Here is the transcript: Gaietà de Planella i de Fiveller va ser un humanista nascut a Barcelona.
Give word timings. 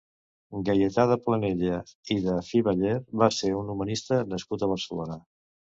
Gaietà 0.69 1.05
de 1.11 1.17
Planella 1.25 1.77
i 2.17 2.17
de 2.25 2.39
Fiveller 2.49 2.95
va 3.25 3.29
ser 3.43 3.55
un 3.61 3.73
humanista 3.77 4.21
nascut 4.35 4.67
a 4.71 4.75
Barcelona. 4.77 5.23